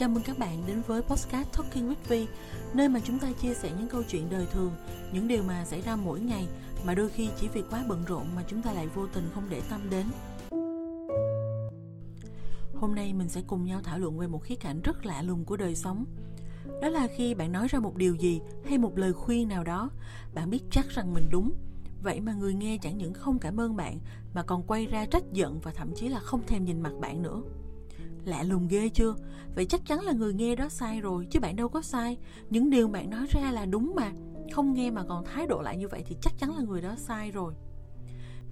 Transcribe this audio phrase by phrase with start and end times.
[0.00, 2.26] Chào mừng các bạn đến với Postcard Talking with Vi,
[2.74, 4.72] nơi mà chúng ta chia sẻ những câu chuyện đời thường,
[5.12, 6.48] những điều mà xảy ra mỗi ngày
[6.84, 9.44] mà đôi khi chỉ vì quá bận rộn mà chúng ta lại vô tình không
[9.50, 10.06] để tâm đến.
[12.74, 15.44] Hôm nay mình sẽ cùng nhau thảo luận về một khía cạnh rất lạ lùng
[15.44, 16.04] của đời sống.
[16.82, 19.90] Đó là khi bạn nói ra một điều gì hay một lời khuyên nào đó,
[20.34, 21.52] bạn biết chắc rằng mình đúng,
[22.02, 23.98] vậy mà người nghe chẳng những không cảm ơn bạn
[24.34, 27.22] mà còn quay ra trách giận và thậm chí là không thèm nhìn mặt bạn
[27.22, 27.42] nữa
[28.24, 29.14] lạ lùng ghê chưa?
[29.54, 32.18] Vậy chắc chắn là người nghe đó sai rồi, chứ bạn đâu có sai.
[32.50, 34.12] Những điều bạn nói ra là đúng mà.
[34.52, 36.94] Không nghe mà còn thái độ lại như vậy thì chắc chắn là người đó
[36.96, 37.54] sai rồi.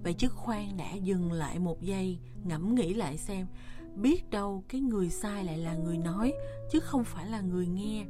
[0.03, 3.47] Vậy chứ khoan đã, dừng lại một giây, ngẫm nghĩ lại xem.
[3.95, 6.33] Biết đâu cái người sai lại là người nói,
[6.71, 8.05] chứ không phải là người nghe.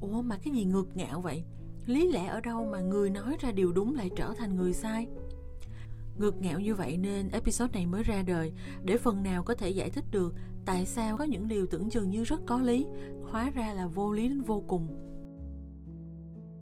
[0.00, 1.44] Ủa mà cái gì ngược ngạo vậy?
[1.86, 5.06] Lý lẽ ở đâu mà người nói ra điều đúng lại trở thành người sai?
[6.22, 8.52] Ngược ngạo như vậy nên episode này mới ra đời.
[8.84, 12.10] Để phần nào có thể giải thích được tại sao có những điều tưởng chừng
[12.10, 12.86] như rất có lý,
[13.30, 15.11] hóa ra là vô lý đến vô cùng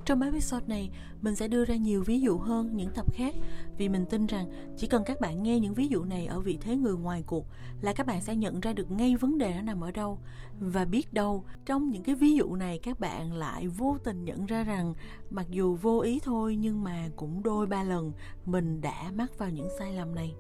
[0.05, 0.91] trong episode này,
[1.23, 3.35] mình sẽ đưa ra nhiều ví dụ hơn những tập khác
[3.79, 6.59] vì mình tin rằng chỉ cần các bạn nghe những ví dụ này ở vị
[6.61, 7.47] thế người ngoài cuộc
[7.81, 10.19] là các bạn sẽ nhận ra được ngay vấn đề nó nằm ở đâu
[10.61, 14.47] và biết đâu trong những cái ví dụ này các bạn lại vô tình nhận
[14.47, 14.95] ra rằng
[15.31, 18.13] mặc dù vô ý thôi nhưng mà cũng đôi ba lần
[18.47, 20.35] mình đã mắc vào những sai lầm này.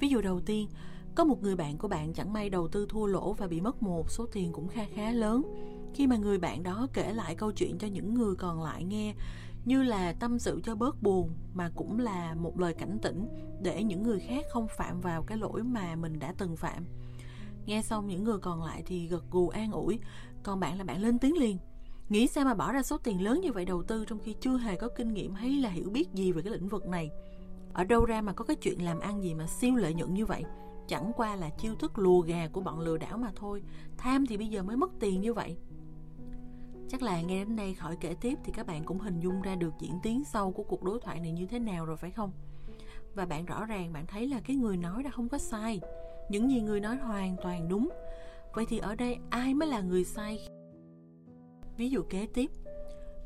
[0.00, 0.68] Ví dụ đầu tiên,
[1.14, 3.82] có một người bạn của bạn chẳng may đầu tư thua lỗ và bị mất
[3.82, 5.42] một số tiền cũng kha khá lớn.
[5.94, 9.14] Khi mà người bạn đó kể lại câu chuyện cho những người còn lại nghe,
[9.64, 13.28] như là tâm sự cho bớt buồn, mà cũng là một lời cảnh tỉnh
[13.62, 16.84] để những người khác không phạm vào cái lỗi mà mình đã từng phạm.
[17.66, 19.98] Nghe xong những người còn lại thì gật gù an ủi,
[20.42, 21.58] còn bạn là bạn lên tiếng liền.
[22.08, 24.58] Nghĩ sao mà bỏ ra số tiền lớn như vậy đầu tư trong khi chưa
[24.58, 27.10] hề có kinh nghiệm hay là hiểu biết gì về cái lĩnh vực này?
[27.72, 30.26] Ở đâu ra mà có cái chuyện làm ăn gì mà siêu lợi nhuận như
[30.26, 30.44] vậy?
[30.88, 33.62] Chẳng qua là chiêu thức lùa gà của bọn lừa đảo mà thôi.
[33.96, 35.56] Tham thì bây giờ mới mất tiền như vậy.
[36.88, 39.54] Chắc là nghe đến đây khỏi kể tiếp thì các bạn cũng hình dung ra
[39.54, 42.32] được diễn tiến sâu của cuộc đối thoại này như thế nào rồi phải không?
[43.14, 45.80] Và bạn rõ ràng bạn thấy là cái người nói đã không có sai.
[46.28, 47.88] Những gì người nói hoàn toàn đúng.
[48.54, 50.48] Vậy thì ở đây ai mới là người sai?
[51.76, 52.50] Ví dụ kế tiếp.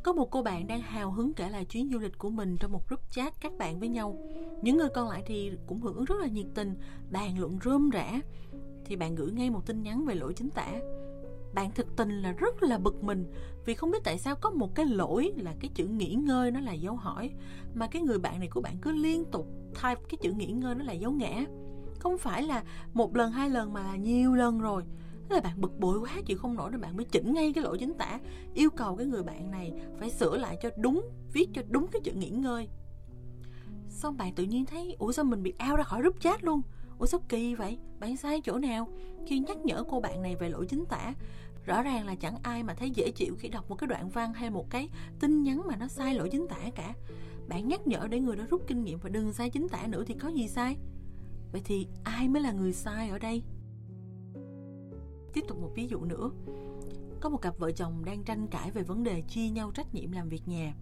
[0.02, 2.72] Có một cô bạn đang hào hứng kể lại chuyến du lịch của mình trong
[2.72, 4.16] một group chat các bạn với nhau.
[4.62, 6.74] Những người còn lại thì cũng hưởng ứng rất là nhiệt tình,
[7.10, 8.20] bàn luận rôm rã.
[8.84, 10.72] Thì bạn gửi ngay một tin nhắn về lỗi chính tả.
[11.54, 13.26] Bạn thực tình là rất là bực mình
[13.66, 16.60] vì không biết tại sao có một cái lỗi là cái chữ nghỉ ngơi nó
[16.60, 17.30] là dấu hỏi
[17.74, 20.74] mà cái người bạn này của bạn cứ liên tục type cái chữ nghỉ ngơi
[20.74, 21.44] nó là dấu ngã.
[21.98, 24.82] Không phải là một lần hai lần mà là nhiều lần rồi
[25.28, 27.64] Thế là bạn bực bội quá chịu không nổi nên bạn mới chỉnh ngay cái
[27.64, 28.20] lỗi chính tả
[28.54, 32.00] Yêu cầu cái người bạn này phải sửa lại cho đúng Viết cho đúng cái
[32.04, 32.68] chữ nghỉ ngơi
[33.92, 36.62] Xong bạn tự nhiên thấy, Ủa sao mình bị ao ra khỏi group chat luôn
[36.98, 38.88] Ủa sao kỳ vậy Bạn sai chỗ nào
[39.26, 41.14] Khi nhắc nhở cô bạn này về lỗi chính tả,
[41.64, 44.34] Rõ ràng là chẳng ai mà thấy dễ chịu khi đọc một cái đoạn văn
[44.34, 44.88] hay một cái
[45.20, 46.94] tin nhắn mà nó sai lỗi chính tả cả
[47.48, 50.04] Bạn nhắc nhở để người đó rút kinh nghiệm và đừng sai chính tả nữa
[50.06, 50.76] thì có gì sai
[51.52, 53.42] Vậy thì ai mới là người sai ở đây?
[55.32, 56.30] Tiếp tục một ví dụ nữa.
[57.20, 60.12] Có một cặp vợ chồng đang tranh cãi về vấn đề chia nhau trách nhiệm
[60.12, 60.74] làm việc nhà.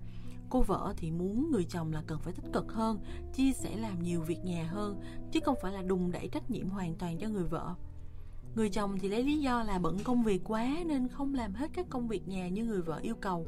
[0.51, 2.99] Cô vợ thì muốn người chồng là cần phải tích cực hơn,
[3.35, 5.01] chia sẻ làm nhiều việc nhà hơn,
[5.33, 7.75] chứ không phải là đùng đẩy trách nhiệm hoàn toàn cho người vợ.
[8.55, 11.71] Người chồng thì lấy lý do là bận công việc quá nên không làm hết
[11.75, 13.47] các công việc nhà như người vợ yêu cầu.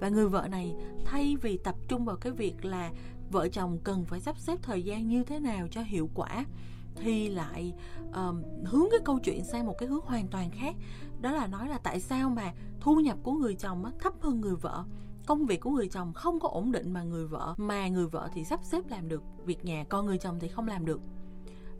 [0.00, 0.74] Và người vợ này
[1.04, 2.90] thay vì tập trung vào cái việc là
[3.30, 6.44] vợ chồng cần phải sắp xếp thời gian như thế nào cho hiệu quả
[6.96, 7.72] thì lại
[8.08, 8.16] uh,
[8.64, 10.76] hướng cái câu chuyện sang một cái hướng hoàn toàn khác
[11.20, 14.40] đó là nói là tại sao mà thu nhập của người chồng á, thấp hơn
[14.40, 14.84] người vợ
[15.26, 18.28] công việc của người chồng không có ổn định mà người vợ, mà người vợ
[18.34, 21.00] thì sắp xếp làm được việc nhà, còn người chồng thì không làm được.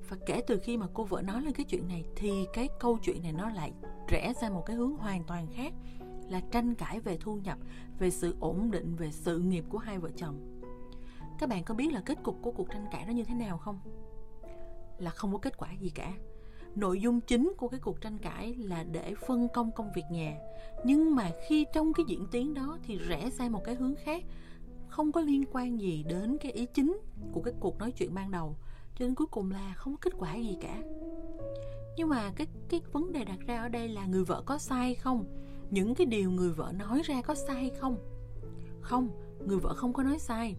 [0.09, 2.99] Và kể từ khi mà cô vợ nói lên cái chuyện này thì cái câu
[3.03, 3.73] chuyện này nó lại
[4.09, 5.73] rẽ ra một cái hướng hoàn toàn khác,
[6.29, 7.59] là tranh cãi về thu nhập,
[7.99, 10.63] về sự ổn định, về sự nghiệp của hai vợ chồng.
[11.39, 13.59] Các bạn có biết là kết cục của cuộc tranh cãi đó như thế nào
[13.59, 13.81] không?
[14.99, 16.13] Là không có kết quả gì cả
[16.75, 20.37] nội dung chính của cái cuộc tranh cãi là để phân công công việc nhà.
[20.85, 24.25] Nhưng mà khi trong cái diễn tiến đó thì rẽ sang một cái hướng khác.
[24.89, 27.01] Không có liên quan gì đến cái ý chính
[27.33, 28.57] của cái cuộc nói chuyện ban đầu.
[28.99, 30.83] Cho nên cuối cùng là không có kết quả gì cả.
[31.97, 34.95] Nhưng mà cái cái vấn đề đặt ra ở đây là người vợ có sai
[34.95, 35.25] không?
[35.71, 37.97] Những cái điều người vợ nói ra có sai không?
[38.81, 39.09] Không,
[39.47, 40.57] người vợ không có nói sai.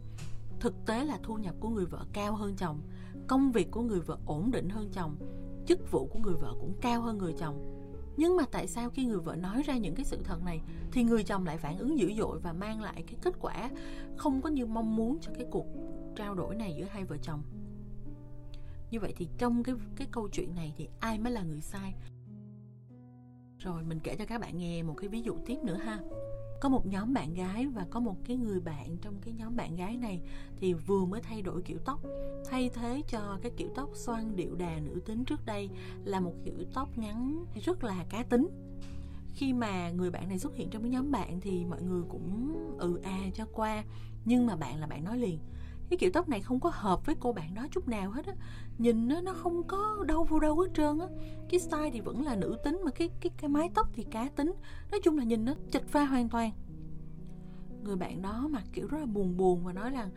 [0.60, 2.82] Thực tế là thu nhập của người vợ cao hơn chồng,
[3.28, 5.16] công việc của người vợ ổn định hơn chồng
[5.68, 7.70] chức vụ của người vợ cũng cao hơn người chồng.
[8.18, 10.62] Nhưng mà tại sao khi người vợ nói ra những cái sự thật này,
[10.92, 13.70] thì người chồng lại phản ứng dữ dội và mang lại cái kết quả
[14.18, 15.66] không có như mong muốn cho cái cuộc
[16.16, 17.44] trao đổi này giữa hai vợ chồng?
[18.92, 21.94] Như vậy thì trong cái cái câu chuyện này thì ai mới là người sai?
[23.58, 26.00] Rồi mình kể cho các bạn nghe một cái ví dụ tiếp nữa ha
[26.64, 29.76] có một nhóm bạn gái và có một cái người bạn trong cái nhóm bạn
[29.76, 30.22] gái này
[30.58, 32.00] thì vừa mới thay đổi kiểu tóc.
[32.50, 35.70] Thay thế cho cái kiểu tóc xoăn điệu đà nữ tính trước đây
[36.06, 38.50] là một kiểu tóc ngắn rất là cá tính.
[39.36, 42.56] Khi mà người bạn này xuất hiện trong cái nhóm bạn thì mọi người cũng
[42.80, 43.84] ừ à cho qua,
[44.26, 45.40] nhưng mà bạn là bạn nói liền
[45.90, 48.34] cái kiểu tóc này không có hợp với cô bạn đó chút nào hết á.
[48.78, 51.08] Nhìn nó nó không có đâu vô đâu hết trơn á.
[51.50, 54.30] Cái style thì vẫn là nữ tính mà cái cái cái mái tóc thì cá
[54.36, 54.54] tính.
[54.92, 56.52] Nói chung là nhìn nó chịch pha hoàn toàn.
[57.84, 60.10] Người bạn đó mặc kiểu rất là buồn buồn và nói rằng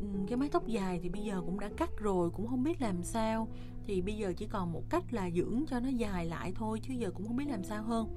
[0.00, 2.82] ừ, cái mái tóc dài thì bây giờ cũng đã cắt rồi, cũng không biết
[2.82, 3.48] làm sao.
[3.86, 6.94] Thì bây giờ chỉ còn một cách là dưỡng cho nó dài lại thôi, chứ
[6.94, 8.08] giờ cũng không biết làm sao hơn.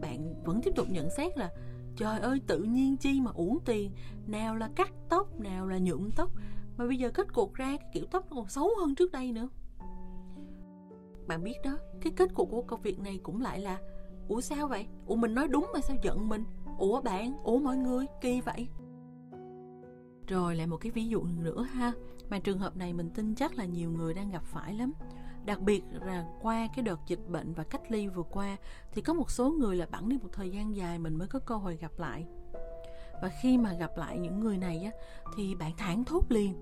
[0.00, 1.50] Bạn vẫn tiếp tục nhận xét là
[1.98, 3.92] trời ơi, tự nhiên chi mà uổng tiền.
[4.26, 6.30] Nào là cắt tóc, nào là nhuộm tóc.
[6.76, 9.32] Mà bây giờ kết cục ra cái kiểu tóc nó còn xấu hơn trước đây
[9.32, 9.48] nữa.
[11.26, 13.78] Bạn biết đó, cái kết cục của công việc này cũng lại là,
[14.28, 14.86] ủa sao vậy?
[15.06, 16.44] Ủa mình nói đúng mà sao giận mình?
[16.78, 18.68] Ủa bạn, ủa mọi người, kỳ vậy.
[20.26, 21.92] Rồi lại một cái ví dụ nữa ha.
[22.30, 24.92] Mà trường hợp này mình tin chắc là nhiều người đang gặp phải lắm
[25.48, 28.56] đặc biệt là qua cái đợt dịch bệnh và cách ly vừa qua,
[28.92, 31.38] thì có một số người là bẵng đi một thời gian dài mình mới có
[31.38, 32.26] cơ hội gặp lại.
[33.22, 34.90] Và khi mà gặp lại những người này á,
[35.36, 36.54] thì bạn thẳng thốt liền.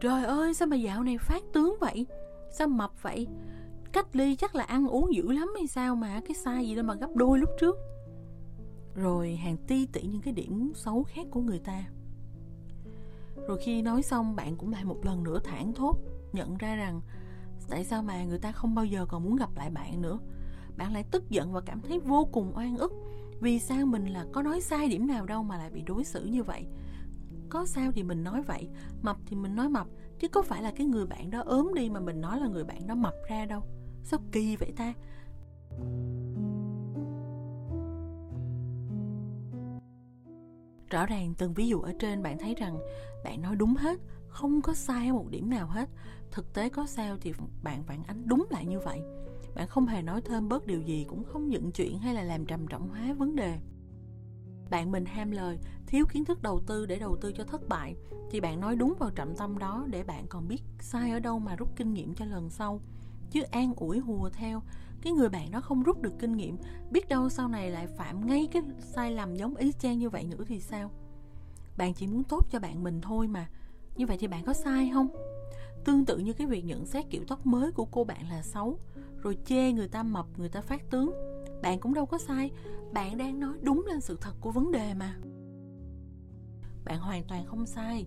[0.00, 2.06] Trời ơi, sao mà dạo này phát tướng vậy?
[2.50, 3.26] Sao mập vậy?
[3.92, 6.20] Cách ly chắc là ăn uống dữ lắm hay sao mà?
[6.26, 7.76] Cái sai gì đâu mà gấp đôi lúc trước.
[8.94, 11.84] Rồi hàng ti tỉ những cái điểm xấu khác của người ta.
[13.48, 15.96] Rồi khi nói xong, bạn cũng lại một lần nữa thẳng thốt,
[16.32, 17.00] nhận ra rằng
[17.70, 20.18] tại sao mà người ta không bao giờ còn muốn gặp lại bạn nữa?
[20.76, 22.92] Bạn lại tức giận và cảm thấy vô cùng oan ức.
[23.40, 26.24] Vì sao mình là có nói sai điểm nào đâu mà lại bị đối xử
[26.24, 26.66] như vậy?
[27.48, 28.68] Có sao thì mình nói vậy,
[29.02, 29.86] mập thì mình nói mập,
[30.18, 32.64] chứ có phải là cái người bạn đó ốm đi mà mình nói là người
[32.64, 33.62] bạn đó mập ra đâu.
[34.02, 34.94] Sao kỳ vậy ta?
[40.90, 42.78] Rõ ràng từng ví dụ ở trên bạn thấy rằng
[43.24, 45.88] bạn nói đúng hết không có sai một điểm nào hết.
[46.30, 47.32] Thực tế có sao thì
[47.62, 49.00] bạn phản ánh đúng lại như vậy.
[49.54, 52.46] Bạn không hề nói thêm bớt điều gì, cũng không dựng chuyện hay là làm
[52.46, 53.58] trầm trọng hóa vấn đề.
[54.70, 57.96] Bạn mình ham lời, thiếu kiến thức đầu tư để đầu tư cho thất bại.
[58.30, 61.38] Thì bạn nói đúng vào trọng tâm đó để bạn còn biết sai ở đâu
[61.38, 62.80] mà rút kinh nghiệm cho lần sau.
[63.30, 64.62] Chứ an ủi hùa theo,
[65.02, 66.56] cái người bạn đó không rút được kinh nghiệm,
[66.90, 70.24] biết đâu sau này lại phạm ngay cái sai lầm giống ý chang như vậy
[70.24, 70.90] nữa thì sao?
[71.76, 73.48] Bạn chỉ muốn tốt cho bạn mình thôi mà
[73.96, 75.08] như vậy thì bạn có sai không?
[75.84, 78.78] Tương tự như cái việc nhận xét kiểu tóc mới của cô bạn là xấu,
[79.22, 81.12] rồi chê người ta mập, người ta phát tướng.
[81.62, 82.50] Bạn cũng đâu có sai,
[82.92, 85.16] bạn đang nói đúng lên sự thật của vấn đề mà.
[86.84, 88.06] Bạn hoàn toàn không sai,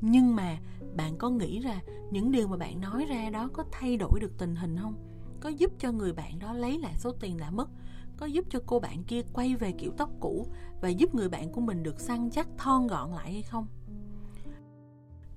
[0.00, 0.58] nhưng mà
[0.96, 1.80] bạn có nghĩ ra
[2.10, 4.94] những điều mà bạn nói ra đó có thay đổi được tình hình không?
[5.40, 7.68] Có giúp cho người bạn đó lấy lại số tiền đã mất,
[8.16, 10.46] có giúp cho cô bạn kia quay về kiểu tóc cũ
[10.80, 13.66] và giúp người bạn của mình được săn chắc thon gọn lại hay không?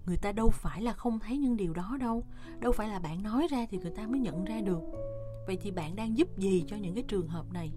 [0.09, 2.23] Người ta đâu phải là không thấy những điều đó đâu.
[2.59, 4.79] Đâu phải là bạn nói ra thì người ta mới nhận ra được.
[5.47, 7.71] Vậy thì bạn đang giúp gì cho những cái trường hợp này?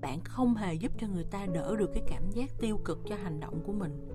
[0.00, 3.16] Bạn không hề giúp cho người ta đỡ được cái cảm giác tiêu cực cho
[3.16, 4.08] hành động của mình.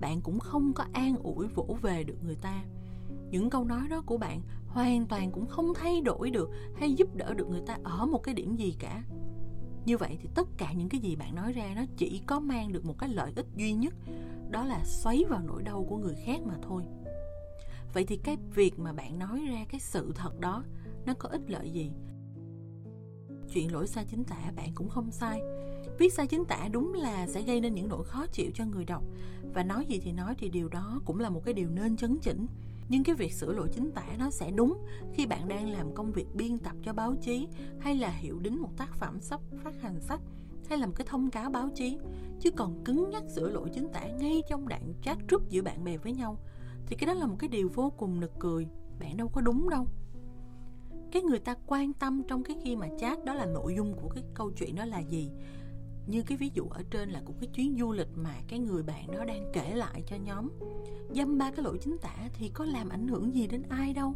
[0.00, 2.64] Bạn cũng không có an ủi, vỗ về được người ta.
[3.30, 7.16] Những câu nói đó của bạn hoàn toàn cũng không thay đổi được hay giúp
[7.16, 9.02] đỡ được người ta ở một cái điểm gì cả
[9.86, 12.72] như vậy thì tất cả những cái gì bạn nói ra nó chỉ có mang
[12.72, 13.94] được một cái lợi ích duy nhất,
[14.50, 16.82] đó là xoáy vào nỗi đau của người khác mà thôi.
[17.94, 20.64] Vậy thì cái việc mà bạn nói ra cái sự thật đó,
[21.06, 21.90] nó có ích lợi gì?
[23.52, 25.40] Chuyện lỗi sai chính tả bạn cũng không sai.
[25.98, 28.84] Viết sai chính tả đúng là sẽ gây nên những nỗi khó chịu cho người
[28.84, 29.04] đọc,
[29.54, 32.18] và nói gì thì nói thì điều đó cũng là một cái điều nên chấn
[32.18, 32.46] chỉnh
[32.92, 34.78] nhưng cái việc sửa lỗi chính tả nó sẽ đúng
[35.12, 37.48] khi bạn đang làm công việc biên tập cho báo chí
[37.80, 40.20] hay là hiệu đính một tác phẩm sắp phát hành sách
[40.68, 41.98] hay là một cái thông cáo báo chí.
[42.40, 45.84] Chứ còn cứng nhắc sửa lỗi chính tả ngay trong đoạn chat group giữa bạn
[45.84, 46.38] bè với nhau
[46.86, 48.66] thì cái đó là một cái điều vô cùng nực cười.
[49.00, 49.86] Bạn đâu có đúng đâu.
[51.12, 54.08] Cái người ta quan tâm trong cái khi mà chat đó là nội dung của
[54.08, 55.30] cái câu chuyện đó là gì?
[56.06, 58.82] Như cái ví dụ ở trên là của cái chuyến du lịch mà cái người
[58.82, 60.48] bạn đó đang kể lại cho nhóm.
[61.14, 64.14] Dăm ba cái lỗi chính tả thì có làm ảnh hưởng gì đến ai đâu.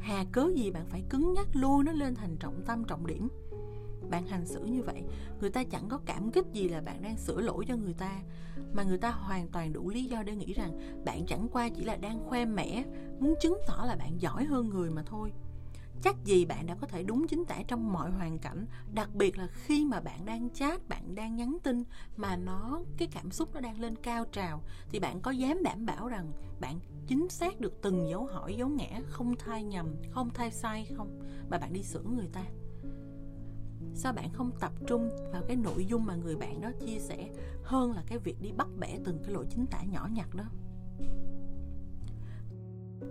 [0.00, 3.28] Hà cớ gì bạn phải cứng nhắc lôi nó lên thành trọng tâm, trọng điểm?
[4.10, 5.02] Bạn hành xử như vậy,
[5.40, 8.22] người ta chẳng có cảm kích gì là bạn đang sửa lỗi cho người ta,
[8.72, 11.84] mà người ta hoàn toàn đủ lý do để nghĩ rằng bạn chẳng qua chỉ
[11.84, 12.84] là đang khoe mẽ,
[13.20, 15.32] muốn chứng tỏ là bạn giỏi hơn người mà thôi
[16.02, 19.38] chắc gì bạn đã có thể đúng chính tả trong mọi hoàn cảnh, đặc biệt
[19.38, 21.84] là khi mà bạn đang chat, bạn đang nhắn tin
[22.16, 25.86] mà nó, cái cảm xúc nó đang lên cao trào, thì bạn có dám đảm
[25.86, 30.30] bảo rằng bạn chính xác được từng dấu hỏi, dấu ngã, không thay nhầm, không
[30.34, 31.20] thay sai không?
[31.50, 32.44] Mà bạn đi sửa người ta.
[33.94, 37.28] Sao bạn không tập trung vào cái nội dung mà người bạn đó chia sẻ
[37.62, 40.44] hơn là cái việc đi bắt bẻ từng cái lỗi chính tả nhỏ nhặt đó?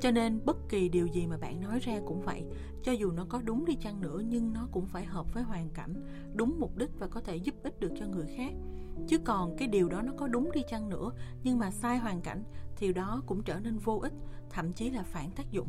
[0.01, 2.43] Cho nên bất kỳ điều gì mà bạn nói ra cũng vậy.
[2.83, 5.69] Cho dù nó có đúng đi chăng nữa, nhưng nó cũng phải hợp với hoàn
[5.69, 5.93] cảnh,
[6.35, 8.53] đúng mục đích và có thể giúp ích được cho người khác.
[9.07, 11.12] Chứ còn cái điều đó nó có đúng đi chăng nữa,
[11.43, 12.43] nhưng mà sai hoàn cảnh,
[12.75, 14.13] thì đó cũng trở nên vô ích,
[14.50, 15.67] thậm chí là phản tác dụng.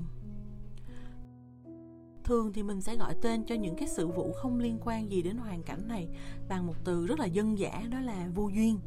[2.24, 5.22] Thường thì mình sẽ gọi tên cho những cái sự vụ không liên quan gì
[5.22, 6.08] đến hoàn cảnh này
[6.48, 8.78] bằng một từ rất là dân dã, đó là vô duyên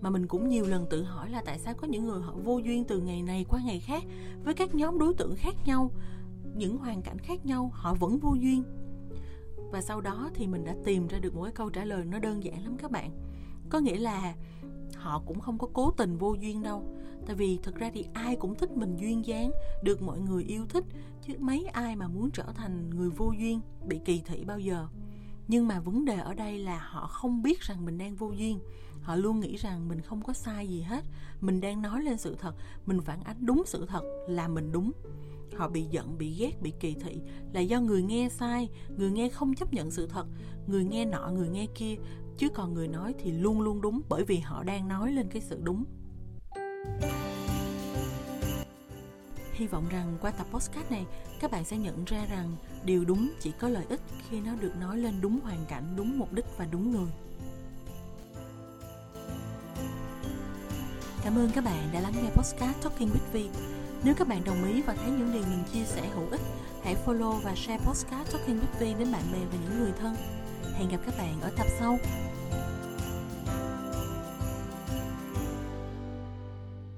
[0.00, 2.58] mà mình cũng nhiều lần tự hỏi là tại sao có những người họ vô
[2.58, 4.02] duyên từ ngày này qua ngày khác
[4.44, 5.90] với các nhóm đối tượng khác nhau,
[6.56, 8.62] những hoàn cảnh khác nhau, họ vẫn vô duyên.
[9.72, 12.18] Và sau đó thì mình đã tìm ra được một cái câu trả lời nó
[12.18, 13.10] đơn giản lắm các bạn.
[13.68, 14.34] Có nghĩa là
[14.94, 16.94] họ cũng không có cố tình vô duyên đâu.
[17.26, 19.50] Tại vì thực ra thì ai cũng thích mình duyên dáng,
[19.82, 20.84] được mọi người yêu thích,
[21.22, 24.88] chứ mấy ai mà muốn trở thành người vô duyên, bị kỳ thị bao giờ
[25.48, 28.60] nhưng mà vấn đề ở đây là họ không biết rằng mình đang vô duyên.
[29.02, 31.04] Họ luôn nghĩ rằng mình không có sai gì hết.
[31.40, 32.54] Mình đang nói lên sự thật,
[32.86, 34.92] mình phản ánh đúng sự thật là mình đúng.
[35.56, 37.20] Họ bị giận, bị ghét, bị kỳ thị
[37.52, 40.26] là do người nghe sai, người nghe không chấp nhận sự thật,
[40.66, 41.94] người nghe nọ, người nghe kia.
[42.38, 45.42] Chứ còn người nói thì luôn luôn đúng bởi vì họ đang nói lên cái
[45.42, 45.84] sự đúng
[49.58, 51.06] hy vọng rằng qua tập podcast này
[51.40, 54.00] các bạn sẽ nhận ra rằng điều đúng chỉ có lợi ích
[54.30, 57.10] khi nó được nói lên đúng hoàn cảnh đúng mục đích và đúng người
[61.24, 63.48] Cảm ơn các bạn đã lắng nghe podcast Talking with Vi.
[64.04, 66.40] Nếu các bạn đồng ý và thấy những điều mình chia sẻ hữu ích,
[66.84, 70.14] hãy follow và share podcast Talking with Vi đến bạn bè và những người thân.
[70.74, 71.98] Hẹn gặp các bạn ở tập sau.